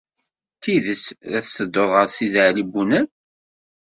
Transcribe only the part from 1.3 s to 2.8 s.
la tetteddud ɣer Sidi Ɛli